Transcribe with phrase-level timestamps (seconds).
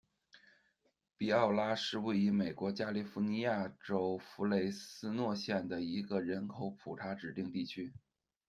[1.15, 7.93] 比奥拉是位于美国加利福尼亚州弗雷斯诺县的一个人口普查指定地区。